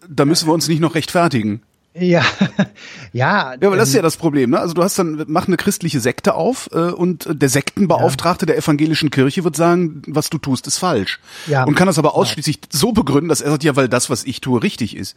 [0.08, 1.62] da müssen wir uns nicht noch rechtfertigen.
[1.96, 2.24] Ja,
[3.12, 3.54] ja.
[3.60, 4.58] Ja, aber das ist ja ähm, das Problem, ne?
[4.58, 8.46] Also du hast dann, mach eine christliche Sekte auf äh, und der Sektenbeauftragte ja.
[8.46, 11.20] der evangelischen Kirche wird sagen, was du tust, ist falsch.
[11.46, 11.62] Ja.
[11.62, 12.62] Und kann das aber ausschließlich ja.
[12.70, 15.16] so begründen, dass er sagt, ja, weil das, was ich tue, richtig ist.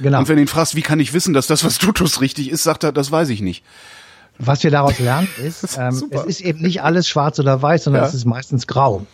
[0.00, 0.18] Genau.
[0.18, 2.50] Und wenn du ihn fragst, wie kann ich wissen, dass das, was du tust, richtig
[2.50, 3.64] ist, sagt er, das weiß ich nicht.
[4.38, 8.02] Was wir daraus lernen ist, ähm, es ist eben nicht alles schwarz oder weiß, sondern
[8.02, 8.08] ja.
[8.08, 9.06] es ist meistens grau.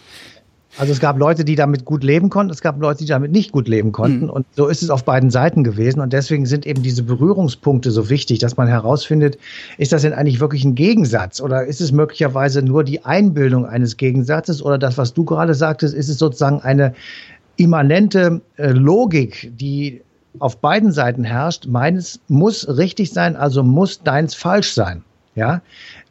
[0.79, 3.53] Also es gab Leute, die damit gut leben konnten, es gab Leute, die damit nicht
[3.53, 4.25] gut leben konnten.
[4.25, 4.31] Mhm.
[4.31, 6.01] Und so ist es auf beiden Seiten gewesen.
[6.01, 9.39] Und deswegen sind eben diese Berührungspunkte so wichtig, dass man herausfindet,
[9.77, 13.99] ist das denn eigentlich wirklich ein Gegensatz oder ist es möglicherweise nur die Einbildung eines
[13.99, 16.95] Gegensatzes oder das, was du gerade sagtest, ist es sozusagen eine
[17.57, 20.01] immanente äh, Logik, die
[20.39, 21.67] auf beiden Seiten herrscht.
[21.67, 25.05] Meines muss richtig sein, also muss deins falsch sein.
[25.35, 25.63] Ja.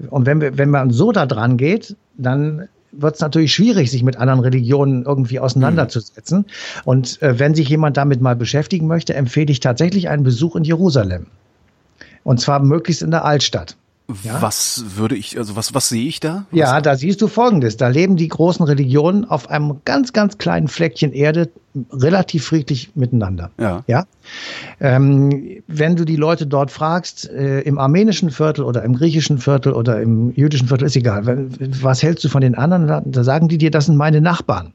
[0.09, 4.03] Und wenn wir, wenn man so da dran geht, dann wird es natürlich schwierig, sich
[4.03, 6.39] mit anderen Religionen irgendwie auseinanderzusetzen.
[6.39, 6.45] Mhm.
[6.85, 10.63] Und äh, wenn sich jemand damit mal beschäftigen möchte, empfehle ich tatsächlich einen Besuch in
[10.63, 11.27] Jerusalem.
[12.23, 13.77] Und zwar möglichst in der Altstadt.
[14.23, 14.41] Ja?
[14.41, 16.45] Was würde ich, also was, was sehe ich da?
[16.51, 17.77] Was ja, da siehst du Folgendes.
[17.77, 21.49] Da leben die großen Religionen auf einem ganz, ganz kleinen Fleckchen Erde
[21.91, 23.51] relativ friedlich miteinander.
[23.59, 23.83] Ja.
[23.87, 24.05] ja?
[24.79, 29.73] Ähm, wenn du die Leute dort fragst, äh, im armenischen Viertel oder im griechischen Viertel
[29.73, 31.47] oder im jüdischen Viertel, ist egal.
[31.81, 33.11] Was hältst du von den anderen?
[33.11, 34.73] Da sagen die dir, das sind meine Nachbarn.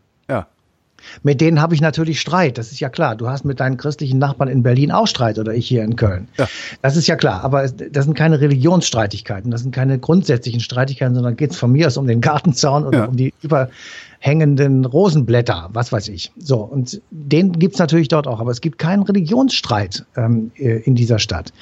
[1.23, 3.17] Mit denen habe ich natürlich Streit, das ist ja klar.
[3.17, 6.29] Du hast mit deinen christlichen Nachbarn in Berlin auch Streit oder ich hier in Köln.
[6.39, 6.49] Ja.
[6.83, 7.43] Das ist ja klar.
[7.45, 11.87] Aber das sind keine Religionsstreitigkeiten, das sind keine grundsätzlichen Streitigkeiten, sondern geht es von mir
[11.87, 13.05] aus um den Gartenzaun oder ja.
[13.07, 16.33] um die überhängenden Rosenblätter, was weiß ich.
[16.39, 20.81] So, und den gibt es natürlich dort auch, aber es gibt keinen Religionsstreit ähm, äh,
[20.81, 21.53] in dieser Stadt.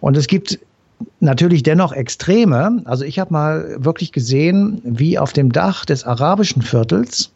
[0.00, 0.58] Und es gibt
[1.20, 2.82] natürlich dennoch Extreme.
[2.84, 7.32] Also ich habe mal wirklich gesehen, wie auf dem Dach des arabischen Viertels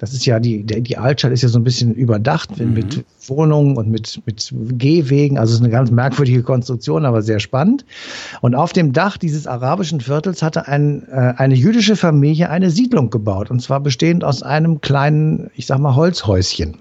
[0.00, 2.72] das ist ja die, die Altstadt ist ja so ein bisschen überdacht mhm.
[2.72, 5.36] mit Wohnungen und mit, mit Gehwegen.
[5.36, 7.84] Also es ist eine ganz merkwürdige Konstruktion, aber sehr spannend.
[8.40, 13.10] Und auf dem Dach dieses arabischen Viertels hatte ein, äh, eine jüdische Familie eine Siedlung
[13.10, 13.50] gebaut.
[13.50, 16.78] Und zwar bestehend aus einem kleinen, ich sag mal, Holzhäuschen.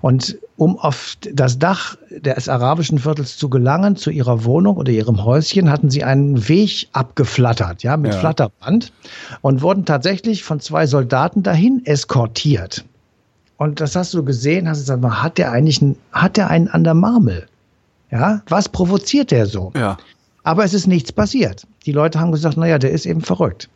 [0.00, 5.24] Und um auf das Dach des arabischen Viertels zu gelangen, zu ihrer Wohnung oder ihrem
[5.24, 8.20] Häuschen, hatten sie einen Weg abgeflattert, ja, mit ja.
[8.20, 8.92] Flatterband
[9.42, 12.84] und wurden tatsächlich von zwei Soldaten dahin eskortiert.
[13.58, 16.68] Und das hast du gesehen, hast du gesagt, hat der eigentlich einen, hat der einen
[16.68, 17.46] an der Marmel?
[18.10, 19.72] Ja, was provoziert der so?
[19.74, 19.96] Ja.
[20.44, 21.66] Aber es ist nichts passiert.
[21.86, 23.68] Die Leute haben gesagt, naja, der ist eben verrückt.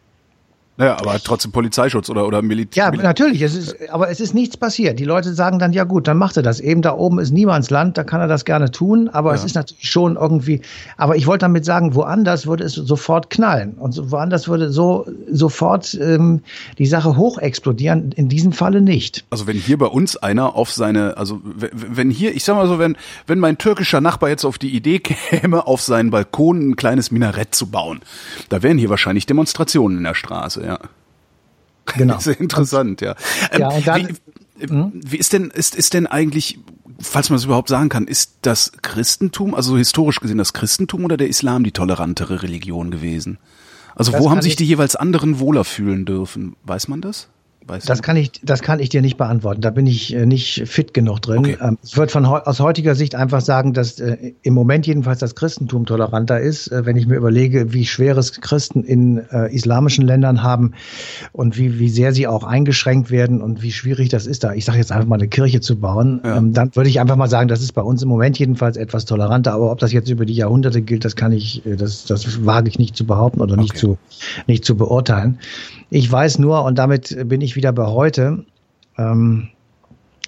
[0.80, 2.90] Naja, aber trotzdem Polizeischutz oder, oder Militär.
[2.94, 3.42] Ja, natürlich.
[3.42, 4.98] Es ist, aber es ist nichts passiert.
[4.98, 6.58] Die Leute sagen dann, ja gut, dann macht er das.
[6.58, 9.10] Eben da oben ist Niemandsland, da kann er das gerne tun.
[9.10, 9.36] Aber ja.
[9.36, 10.62] es ist natürlich schon irgendwie,
[10.96, 13.74] aber ich wollte damit sagen, woanders würde es sofort knallen.
[13.74, 16.40] Und woanders würde so sofort ähm,
[16.78, 18.12] die Sache hoch explodieren.
[18.12, 19.26] In diesem Falle nicht.
[19.28, 22.78] Also wenn hier bei uns einer auf seine, also wenn hier, ich sag mal so,
[22.78, 27.10] wenn, wenn mein türkischer Nachbar jetzt auf die Idee käme, auf seinen Balkon ein kleines
[27.10, 28.00] Minarett zu bauen,
[28.48, 30.69] da wären hier wahrscheinlich Demonstrationen in der Straße, ja.
[31.96, 32.18] Genau.
[32.20, 33.14] Sehr interessant, ja.
[33.52, 34.08] Ähm, ja und dann,
[34.58, 34.92] wie, hm?
[34.94, 36.58] wie ist denn, ist, ist denn eigentlich,
[37.00, 41.16] falls man es überhaupt sagen kann, ist das Christentum, also historisch gesehen das Christentum oder
[41.16, 43.38] der Islam die tolerantere Religion gewesen?
[43.94, 46.56] Also das wo haben sich die jeweils anderen wohler fühlen dürfen?
[46.64, 47.28] Weiß man das?
[47.66, 49.60] Weißt das kann ich, das kann ich dir nicht beantworten.
[49.60, 51.40] Da bin ich äh, nicht fit genug drin.
[51.40, 51.58] Okay.
[51.60, 55.34] Ähm, ich würde von aus heutiger Sicht einfach sagen, dass äh, im Moment jedenfalls das
[55.34, 56.68] Christentum toleranter ist.
[56.68, 59.18] Äh, wenn ich mir überlege, wie schwer es Christen in
[59.50, 60.72] islamischen Ländern haben
[61.32, 64.64] und wie, wie sehr sie auch eingeschränkt werden und wie schwierig das ist, da ich
[64.64, 66.36] sage jetzt einfach mal eine Kirche zu bauen, ja.
[66.36, 69.04] ähm, dann würde ich einfach mal sagen, das ist bei uns im Moment jedenfalls etwas
[69.04, 69.52] toleranter.
[69.52, 72.78] Aber ob das jetzt über die Jahrhunderte gilt, das kann ich, das, das wage ich
[72.78, 73.62] nicht zu behaupten oder okay.
[73.62, 73.98] nicht zu,
[74.46, 75.38] nicht zu beurteilen.
[75.90, 78.44] Ich weiß nur, und damit bin ich wieder bei heute,
[78.98, 79.48] ähm,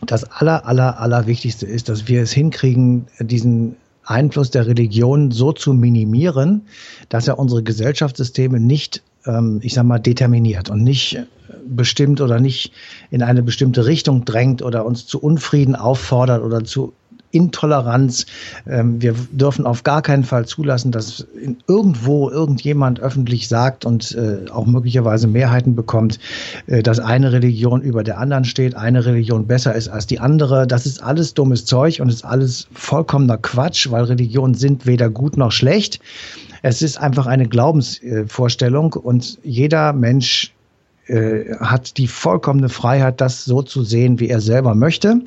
[0.04, 5.52] das aller, aller, aller Wichtigste ist, dass wir es hinkriegen, diesen Einfluss der Religion so
[5.52, 6.62] zu minimieren,
[7.08, 11.22] dass er unsere Gesellschaftssysteme nicht, ähm, ich sag mal, determiniert und nicht
[11.66, 12.72] bestimmt oder nicht
[13.10, 16.92] in eine bestimmte Richtung drängt oder uns zu Unfrieden auffordert oder zu
[17.32, 18.26] Intoleranz.
[18.66, 21.26] Ähm, wir dürfen auf gar keinen Fall zulassen, dass
[21.66, 26.18] irgendwo irgendjemand öffentlich sagt und äh, auch möglicherweise Mehrheiten bekommt,
[26.66, 30.66] äh, dass eine Religion über der anderen steht, eine Religion besser ist als die andere.
[30.66, 35.36] Das ist alles dummes Zeug und ist alles vollkommener Quatsch, weil Religionen sind weder gut
[35.36, 35.98] noch schlecht.
[36.62, 40.52] Es ist einfach eine Glaubensvorstellung und jeder Mensch
[41.08, 45.20] äh, hat die vollkommene Freiheit, das so zu sehen, wie er selber möchte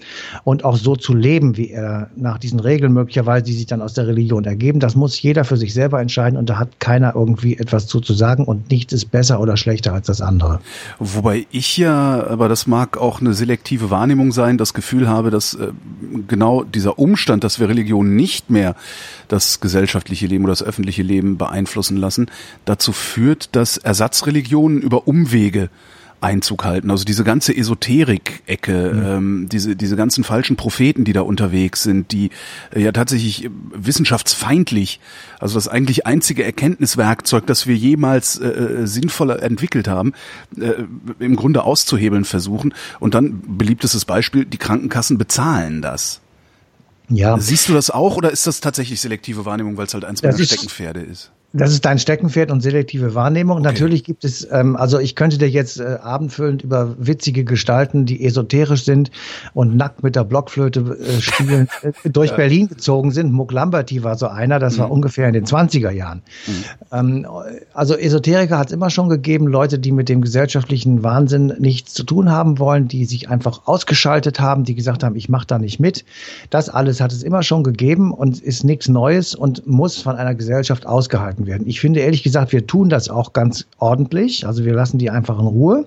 [0.46, 3.94] und auch so zu leben, wie er nach diesen Regeln möglicherweise, die sich dann aus
[3.94, 4.80] der Religion ergeben.
[4.80, 8.14] Das muss jeder für sich selber entscheiden und da hat keiner irgendwie etwas zu, zu
[8.14, 10.62] sagen und nichts ist besser oder schlechter als das andere.
[11.00, 15.56] Wobei ich ja, aber das mag auch eine selektive Wahrnehmung sein, das Gefühl habe, dass
[15.56, 15.74] äh,
[16.28, 18.76] genau dieser Umstand, dass wir Religion nicht mehr
[19.28, 22.28] das gesellschaftliche Leben oder das öffentliche Leben beeinflussen lassen,
[22.64, 25.65] dazu führt, dass Ersatzreligionen über Umwege
[26.22, 26.90] Einzug halten.
[26.90, 29.06] Also diese ganze Esoterik-Ecke, mhm.
[29.06, 32.32] ähm, diese, diese ganzen falschen Propheten, die da unterwegs sind, die
[32.74, 35.00] äh, ja tatsächlich wissenschaftsfeindlich,
[35.40, 40.14] also das eigentlich einzige Erkenntniswerkzeug, das wir jemals äh, äh sinnvoller entwickelt haben,
[40.60, 40.74] äh,
[41.20, 42.74] im Grunde auszuhebeln versuchen.
[43.00, 46.22] Und dann beliebtestes Beispiel, die Krankenkassen bezahlen das.
[47.10, 47.38] Ja.
[47.38, 50.38] Siehst du das auch oder ist das tatsächlich selektive Wahrnehmung, weil es halt eins meiner
[50.38, 51.32] Steckenpferde ist?
[51.58, 53.58] Das ist dein Steckenpferd und selektive Wahrnehmung.
[53.58, 53.66] Okay.
[53.66, 58.26] Natürlich gibt es, ähm, also ich könnte dir jetzt äh, abendfüllend über witzige Gestalten, die
[58.26, 59.10] esoterisch sind
[59.54, 62.36] und nackt mit der Blockflöte äh, spielen, äh, durch ja.
[62.36, 63.32] Berlin gezogen sind.
[63.32, 64.82] Muck Lamberty war so einer, das mhm.
[64.82, 66.24] war ungefähr in den 20er Jahren.
[66.46, 66.54] Mhm.
[66.92, 67.28] Ähm,
[67.74, 72.04] also Esoteriker hat es immer schon gegeben, Leute, die mit dem gesellschaftlichen Wahnsinn nichts zu
[72.04, 75.80] tun haben wollen, die sich einfach ausgeschaltet haben, die gesagt haben, ich mache da nicht
[75.80, 76.04] mit.
[76.50, 80.36] Das alles hat es immer schon gegeben und ist nichts Neues und muss von einer
[80.36, 81.68] Gesellschaft ausgehalten werden.
[81.68, 84.46] Ich finde ehrlich gesagt, wir tun das auch ganz ordentlich.
[84.48, 85.86] Also wir lassen die einfach in Ruhe.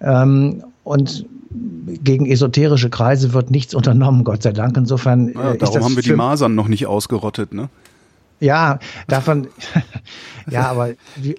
[0.00, 1.26] Ähm, und
[2.04, 4.76] gegen esoterische Kreise wird nichts unternommen, Gott sei Dank.
[4.76, 5.32] Insofern.
[5.32, 7.68] Ja, äh, darum haben wir die Masern noch nicht ausgerottet, ne?
[8.40, 9.48] Ja, davon,
[10.50, 10.90] ja, aber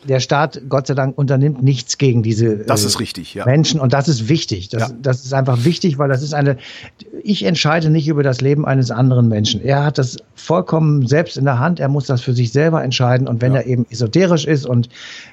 [0.08, 3.46] der Staat, Gott sei Dank, unternimmt nichts gegen diese das ist richtig, ja.
[3.46, 4.70] Menschen und das ist wichtig.
[4.70, 4.96] Das, ja.
[5.02, 6.58] das ist einfach wichtig, weil das ist eine,
[7.24, 9.64] ich entscheide nicht über das Leben eines anderen Menschen.
[9.64, 13.28] Er hat das vollkommen selbst in der Hand, er muss das für sich selber entscheiden
[13.28, 13.62] und wenn ja.
[13.62, 14.88] er eben esoterisch ist und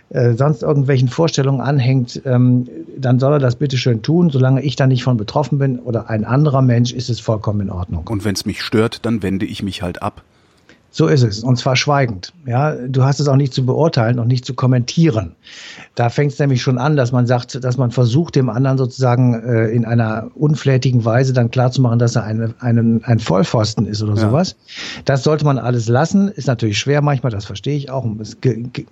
[0.08, 4.30] äh, sonst irgendwelchen Vorstellungen anhängt, ähm, dann soll er das bitte schön tun.
[4.30, 7.70] Solange ich da nicht von betroffen bin oder ein anderer Mensch, ist es vollkommen in
[7.70, 8.06] Ordnung.
[8.06, 10.22] Und wenn es mich stört, dann wende ich mich halt ab.
[10.98, 11.44] So ist es.
[11.44, 12.32] Und zwar schweigend.
[12.44, 15.36] Ja, du hast es auch nicht zu beurteilen und nicht zu kommentieren.
[15.94, 19.34] Da fängt es nämlich schon an, dass man sagt, dass man versucht, dem anderen sozusagen
[19.34, 24.14] äh, in einer unflätigen Weise dann klarzumachen, dass er eine, einen, ein Vollpfosten ist oder
[24.14, 24.22] ja.
[24.22, 24.56] sowas.
[25.04, 26.30] Das sollte man alles lassen.
[26.30, 28.04] Ist natürlich schwer manchmal, das verstehe ich auch.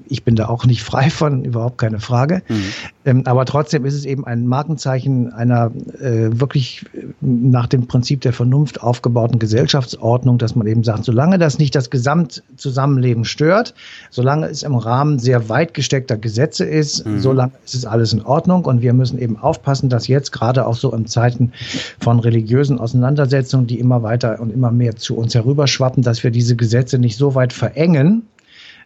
[0.08, 2.42] Ich bin da auch nicht frei von, überhaupt keine Frage.
[2.48, 2.62] Mhm.
[3.04, 6.86] Ähm, aber trotzdem ist es eben ein Markenzeichen einer äh, wirklich
[7.20, 11.90] nach dem Prinzip der Vernunft aufgebauten Gesellschaftsordnung, dass man eben sagt, solange das nicht das
[11.96, 13.72] Gesamtzusammenleben stört,
[14.10, 17.20] solange es im Rahmen sehr weit gesteckter Gesetze ist, mhm.
[17.20, 18.66] solange ist es alles in Ordnung.
[18.66, 21.52] Und wir müssen eben aufpassen, dass jetzt gerade auch so in Zeiten
[21.98, 26.54] von religiösen Auseinandersetzungen, die immer weiter und immer mehr zu uns herüberschwappen, dass wir diese
[26.54, 28.24] Gesetze nicht so weit verengen,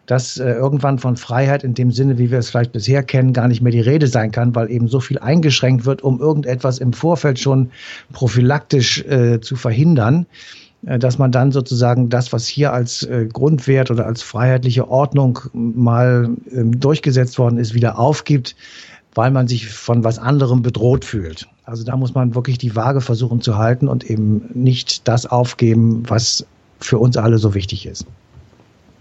[0.07, 3.49] dass äh, irgendwann von Freiheit in dem Sinne, wie wir es vielleicht bisher kennen, gar
[3.49, 6.93] nicht mehr die Rede sein kann, weil eben so viel eingeschränkt wird, um irgendetwas im
[6.93, 7.71] Vorfeld schon
[8.13, 10.27] prophylaktisch äh, zu verhindern.
[10.87, 15.41] Äh, dass man dann sozusagen das, was hier als äh, Grundwert oder als freiheitliche Ordnung
[15.53, 18.57] mal ähm, durchgesetzt worden ist, wieder aufgibt,
[19.15, 21.49] weil man sich von was anderem bedroht fühlt.
[21.65, 26.05] Also da muss man wirklich die Waage versuchen zu halten und eben nicht das aufgeben,
[26.09, 26.47] was
[26.79, 28.07] für uns alle so wichtig ist.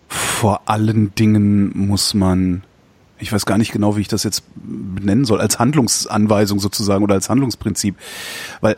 [0.09, 2.63] Vor allen Dingen muss man
[3.21, 7.15] ich weiß gar nicht genau, wie ich das jetzt benennen soll, als Handlungsanweisung sozusagen oder
[7.15, 7.95] als Handlungsprinzip.
[8.61, 8.77] Weil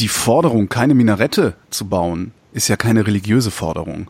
[0.00, 4.08] die Forderung, keine Minarette zu bauen, ist ja keine religiöse Forderung.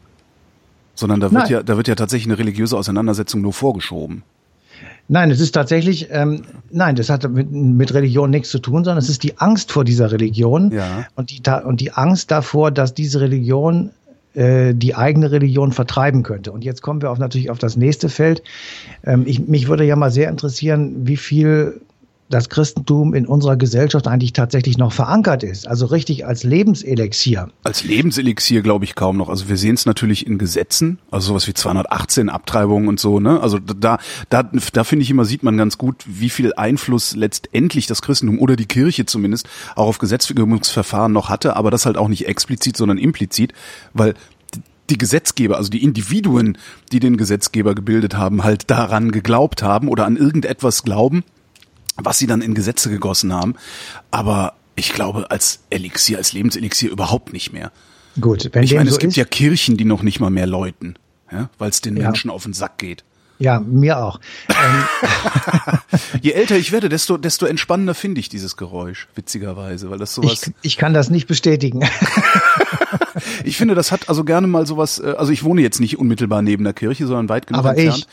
[0.94, 1.52] Sondern da wird Nein.
[1.52, 4.22] ja, da wird ja tatsächlich eine religiöse Auseinandersetzung nur vorgeschoben.
[5.08, 8.98] Nein, es ist tatsächlich, ähm, nein, das hat mit, mit Religion nichts zu tun, sondern
[8.98, 11.06] es ist die Angst vor dieser Religion ja.
[11.14, 13.90] und, die, und die Angst davor, dass diese Religion
[14.34, 16.52] äh, die eigene Religion vertreiben könnte.
[16.52, 18.42] Und jetzt kommen wir auf, natürlich auf das nächste Feld.
[19.04, 21.80] Ähm, ich, mich würde ja mal sehr interessieren, wie viel
[22.30, 25.68] das Christentum in unserer Gesellschaft eigentlich tatsächlich noch verankert ist.
[25.68, 27.50] Also richtig als Lebenselixier.
[27.64, 29.28] Als Lebenselixier glaube ich kaum noch.
[29.28, 33.20] Also wir sehen es natürlich in Gesetzen, also sowas wie 218 Abtreibungen und so.
[33.20, 33.40] Ne?
[33.40, 33.98] Also da,
[34.30, 38.38] da, da finde ich immer sieht man ganz gut, wie viel Einfluss letztendlich das Christentum
[38.38, 42.76] oder die Kirche zumindest auch auf Gesetzgebungsverfahren noch hatte, aber das halt auch nicht explizit,
[42.76, 43.52] sondern implizit,
[43.92, 44.14] weil
[44.90, 46.58] die Gesetzgeber, also die Individuen,
[46.92, 51.24] die den Gesetzgeber gebildet haben, halt daran geglaubt haben oder an irgendetwas glauben,
[51.96, 53.54] was sie dann in Gesetze gegossen haben.
[54.11, 57.70] Aber ich glaube, als Elixier, als Lebenselixier überhaupt nicht mehr.
[58.20, 60.46] Gut, wenn ich meine, so es gibt ist, ja Kirchen, die noch nicht mal mehr
[60.46, 60.96] läuten,
[61.33, 62.04] ja, weil es den ja.
[62.04, 63.04] Menschen auf den Sack geht.
[63.40, 64.20] Ja, mir auch.
[64.48, 65.78] Ähm,
[66.22, 70.46] Je älter ich werde, desto, desto entspannender finde ich dieses Geräusch, witzigerweise, weil das sowas.
[70.46, 71.80] Ich, ich kann das nicht bestätigen.
[73.44, 76.42] ich finde, das hat also gerne mal sowas, äh, also ich wohne jetzt nicht unmittelbar
[76.42, 78.07] neben der Kirche, sondern weit genug Aber entfernt.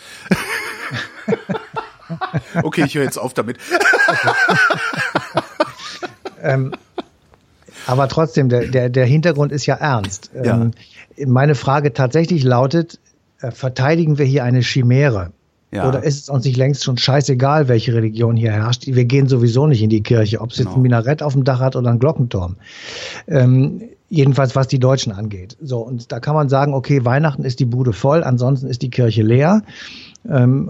[1.28, 1.38] Ich.
[2.64, 3.58] Okay, ich höre jetzt auf damit.
[6.42, 6.74] ähm,
[7.88, 10.32] aber trotzdem, der, der, der Hintergrund ist ja ernst.
[10.34, 10.62] Ja.
[10.62, 10.72] Ähm,
[11.26, 13.00] meine Frage tatsächlich lautet,
[13.42, 15.32] äh, verteidigen wir hier eine Chimäre?
[15.72, 15.88] Ja.
[15.88, 18.88] Oder ist es uns nicht längst schon scheißegal, welche Religion hier herrscht?
[18.88, 20.70] Wir gehen sowieso nicht in die Kirche, ob es genau.
[20.70, 22.58] jetzt ein Minarett auf dem Dach hat oder ein Glockenturm.
[23.28, 25.56] Ähm, jedenfalls was die Deutschen angeht.
[25.62, 28.90] So, und da kann man sagen, okay, Weihnachten ist die Bude voll, ansonsten ist die
[28.90, 29.64] Kirche leer.
[30.30, 30.70] Ähm,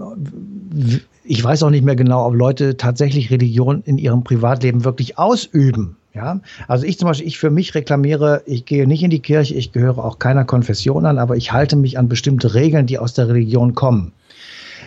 [1.24, 5.96] ich weiß auch nicht mehr genau, ob Leute tatsächlich Religion in ihrem Privatleben wirklich ausüben.
[6.14, 9.54] Ja, also ich zum Beispiel, ich für mich reklamiere, ich gehe nicht in die Kirche,
[9.54, 13.14] ich gehöre auch keiner Konfession an, aber ich halte mich an bestimmte Regeln, die aus
[13.14, 14.12] der Religion kommen.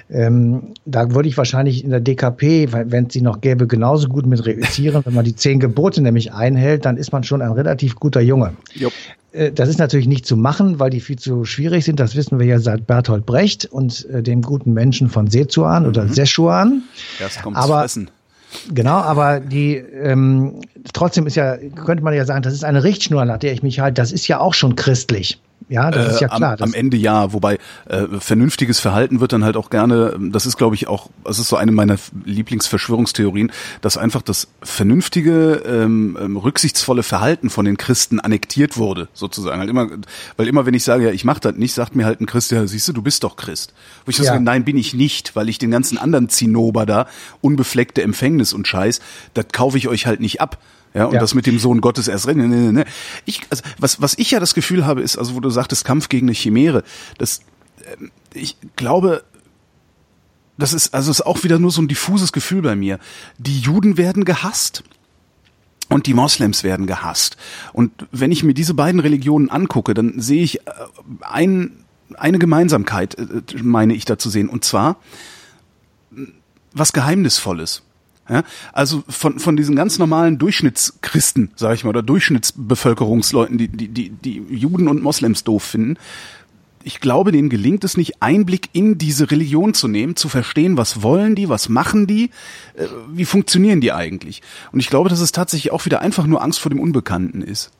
[0.09, 4.27] Ähm, da würde ich wahrscheinlich in der DKP, wenn es sie noch gäbe, genauso gut
[4.27, 5.03] mit reüssieren.
[5.03, 8.53] Wenn man die zehn Gebote nämlich einhält, dann ist man schon ein relativ guter Junge.
[8.73, 8.93] Jupp.
[9.31, 11.99] Äh, das ist natürlich nicht zu machen, weil die viel zu schwierig sind.
[11.99, 15.89] Das wissen wir ja seit Berthold Brecht und äh, dem guten Menschen von Sezuan mhm.
[15.89, 16.83] oder Seschuan.
[17.19, 18.09] Erst kommt Aber Fressen.
[18.73, 20.61] Genau, aber die ähm,
[20.93, 23.79] trotzdem ist ja, könnte man ja sagen, das ist eine Richtschnur, nach der ich mich
[23.79, 24.01] halte.
[24.01, 25.39] Das ist ja auch schon christlich.
[25.67, 26.57] Ja, das äh, ist ja klar.
[26.59, 30.57] Am, am, Ende ja, wobei äh, vernünftiges Verhalten wird dann halt auch gerne, das ist
[30.57, 36.37] glaube ich auch, das ist so eine meiner Lieblingsverschwörungstheorien, dass einfach das vernünftige, ähm, ähm,
[36.37, 39.59] rücksichtsvolle Verhalten von den Christen annektiert wurde, sozusagen.
[39.59, 39.87] Halt immer,
[40.37, 42.51] weil immer wenn ich sage, ja, ich mache das nicht, sagt mir halt ein Christ,
[42.51, 43.73] ja, siehst du, du bist doch Christ.
[44.05, 44.25] Wo ich ja.
[44.25, 47.07] sage, nein, bin ich nicht, weil ich den ganzen anderen Zinnober da,
[47.41, 48.99] unbefleckte Empfängnis und Scheiß,
[49.33, 50.59] das kaufe ich euch halt nicht ab.
[50.95, 51.19] Ja, und ja.
[51.19, 52.37] das mit dem Sohn Gottes erst recht.
[52.37, 52.85] Nee, nee, nee.
[53.25, 56.07] Ich, also, was, was ich ja das Gefühl habe, ist, also wo du sagtest, Kampf
[56.07, 56.83] gegen eine Chimäre,
[57.17, 57.41] das,
[57.81, 59.23] äh, ich glaube,
[60.57, 62.99] das ist, also ist auch wieder nur so ein diffuses Gefühl bei mir.
[63.37, 64.83] Die Juden werden gehasst.
[65.89, 67.37] Und die Moslems werden gehasst.
[67.71, 70.71] Und wenn ich mir diese beiden Religionen angucke, dann sehe ich äh,
[71.21, 71.83] ein,
[72.15, 74.47] eine Gemeinsamkeit, äh, meine ich da zu sehen.
[74.47, 74.97] Und zwar
[76.73, 77.83] was Geheimnisvolles.
[78.27, 83.87] Ja, also von, von diesen ganz normalen Durchschnittschristen, sage ich mal, oder Durchschnittsbevölkerungsleuten, die, die,
[83.87, 85.97] die, die Juden und Moslems doof finden,
[86.85, 91.01] ich glaube, denen gelingt es nicht, Einblick in diese Religion zu nehmen, zu verstehen, was
[91.01, 92.29] wollen die, was machen die,
[92.75, 94.43] äh, wie funktionieren die eigentlich.
[94.71, 97.71] Und ich glaube, dass es tatsächlich auch wieder einfach nur Angst vor dem Unbekannten ist.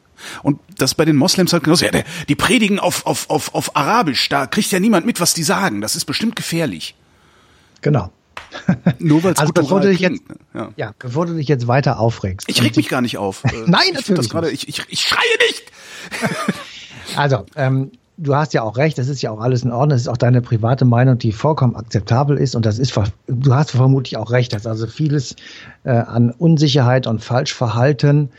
[0.41, 1.91] Und das bei den Moslems halt genauso, ja,
[2.27, 5.81] die predigen auf, auf, auf, auf Arabisch, da kriegt ja niemand mit, was die sagen.
[5.81, 6.95] Das ist bestimmt gefährlich.
[7.81, 8.11] Genau.
[8.99, 10.21] Nur weil es also bevor du dich jetzt,
[10.53, 10.69] ja.
[10.75, 10.93] ja.
[10.97, 12.49] bevor du dich jetzt weiter aufregst.
[12.49, 13.43] Ich reg mich gar nicht auf.
[13.65, 14.09] Nein, natürlich.
[14.09, 15.63] Ich, das grade, ich, ich, ich schreie nicht.
[17.15, 20.01] also, ähm, du hast ja auch recht, das ist ja auch alles in Ordnung, das
[20.01, 24.17] ist auch deine private Meinung, die vollkommen akzeptabel ist und das ist, du hast vermutlich
[24.17, 25.35] auch recht, dass also vieles
[25.83, 28.29] äh, an Unsicherheit und Falschverhalten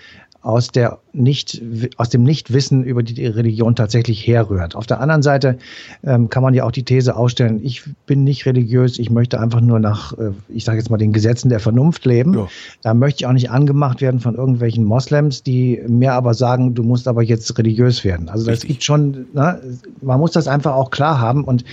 [0.47, 1.61] aus der nicht,
[1.97, 4.77] aus dem Nichtwissen über die Religion tatsächlich herrührt.
[4.77, 5.59] Auf der anderen Seite
[6.05, 9.61] ähm, kann man ja auch die These aufstellen, ich bin nicht religiös, ich möchte einfach
[9.61, 12.35] nur nach, äh, ich sage jetzt mal, den Gesetzen der Vernunft leben.
[12.35, 12.49] Ja.
[12.83, 16.85] Da möchte ich auch nicht angemacht werden von irgendwelchen Moslems, die mir aber sagen, du
[16.85, 18.29] musst aber jetzt religiös werden.
[18.29, 19.61] Also das gibt schon, na, ne,
[20.01, 21.43] man muss das einfach auch klar haben.
[21.43, 21.65] Und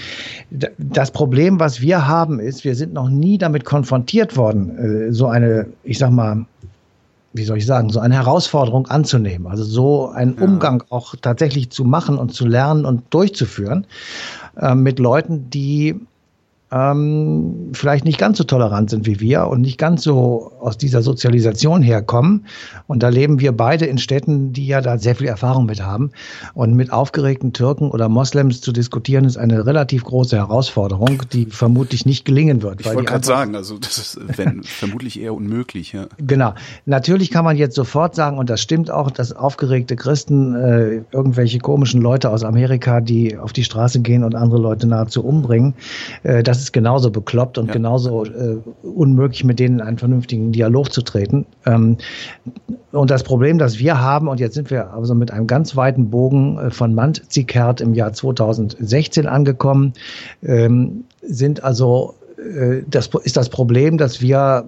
[0.79, 4.77] das Problem, was wir haben, ist, wir sind noch nie damit konfrontiert worden,
[5.09, 6.47] äh, so eine, ich sag mal,
[7.33, 9.47] wie soll ich sagen, so eine Herausforderung anzunehmen.
[9.47, 10.43] Also so einen ja.
[10.43, 13.87] Umgang auch tatsächlich zu machen und zu lernen und durchzuführen
[14.55, 15.99] äh, mit Leuten, die
[16.73, 21.03] ähm, vielleicht nicht ganz so tolerant sind wie wir und nicht ganz so aus dieser
[21.03, 22.47] Sozialisation herkommen.
[22.87, 26.11] Und da leben wir beide in Städten, die ja da sehr viel Erfahrung mit haben.
[26.55, 32.05] Und mit aufgeregten Türken oder Moslems zu diskutieren, ist eine relativ große Herausforderung, die vermutlich
[32.05, 32.81] nicht gelingen wird.
[32.81, 35.93] Ich wollte gerade sagen, also das ist wenn, vermutlich eher unmöglich.
[35.93, 36.07] Ja.
[36.17, 36.53] Genau.
[36.85, 41.59] Natürlich kann man jetzt sofort sagen, und das stimmt auch, dass aufgeregte Christen äh, irgendwelche
[41.59, 45.75] komischen Leute aus Amerika, die auf die Straße gehen und andere Leute nahezu umbringen,
[46.23, 47.73] äh, das ist genauso bekloppt und ja.
[47.73, 51.45] genauso äh, unmöglich, mit denen in einen vernünftigen Dialog zu treten.
[51.65, 51.97] Ähm,
[52.91, 56.09] und das Problem, das wir haben, und jetzt sind wir also mit einem ganz weiten
[56.09, 59.93] Bogen äh, von Mantzikert im Jahr 2016 angekommen,
[60.41, 64.65] ähm, sind also äh, das ist das Problem, dass wir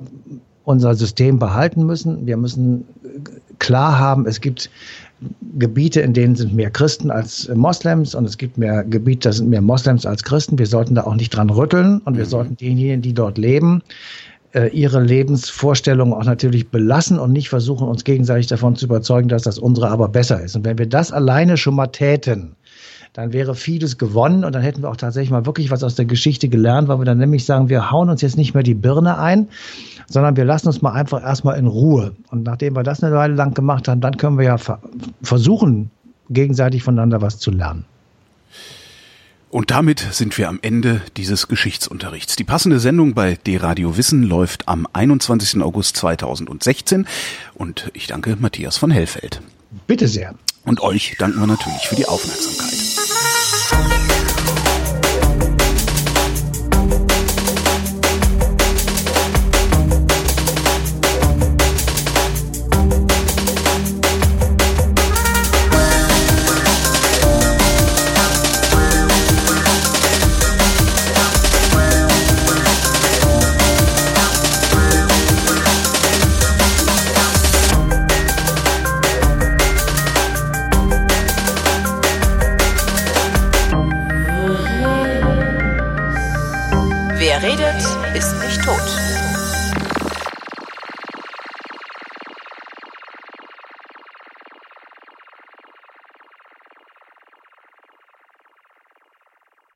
[0.63, 2.25] unser System behalten müssen.
[2.25, 2.86] Wir müssen
[3.60, 4.69] klar haben, es gibt
[5.58, 9.49] Gebiete, in denen sind mehr Christen als Moslems und es gibt mehr Gebiete, da sind
[9.49, 10.60] mehr Moslems als Christen.
[10.60, 12.30] Wir sollten da auch nicht dran rütteln und wir mhm.
[12.30, 13.82] sollten diejenigen, die dort leben,
[14.54, 19.43] äh, ihre Lebensvorstellungen auch natürlich belassen und nicht versuchen, uns gegenseitig davon zu überzeugen, dass
[19.43, 20.56] das unsere aber besser ist.
[20.56, 22.56] Und wenn wir das alleine schon mal täten,
[23.15, 26.04] dann wäre vieles gewonnen und dann hätten wir auch tatsächlich mal wirklich was aus der
[26.04, 29.17] Geschichte gelernt, weil wir dann nämlich sagen, wir hauen uns jetzt nicht mehr die Birne
[29.17, 29.47] ein,
[30.10, 32.12] sondern wir lassen uns mal einfach erstmal in Ruhe.
[32.30, 34.58] Und nachdem wir das eine Weile lang gemacht haben, dann können wir ja
[35.21, 35.91] versuchen,
[36.30, 37.86] gegenseitig voneinander was zu lernen.
[39.49, 42.36] Und damit sind wir am Ende dieses Geschichtsunterrichts.
[42.36, 45.62] Die passende Sendung bei D-Radio Wissen läuft am 21.
[45.62, 47.08] August 2016
[47.54, 49.41] und ich danke Matthias von Hellfeld.
[49.88, 50.36] Bitte sehr.
[50.65, 53.04] Und euch danken wir natürlich für die Aufmerksamkeit.